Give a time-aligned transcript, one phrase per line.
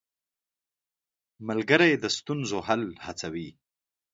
[1.47, 3.49] ملګری د ستونزو حل ته هڅوي.